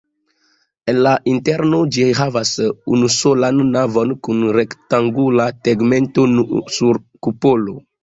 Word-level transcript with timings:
En 0.93 1.01
la 1.07 1.11
interno 1.31 1.81
ĝi 1.97 2.07
havas 2.21 2.55
unusolan 2.97 3.63
navon 3.77 4.17
kun 4.29 4.43
rektangula 4.59 5.49
tegmento 5.71 6.31
sur 6.83 7.05
kupolo. 7.31 7.83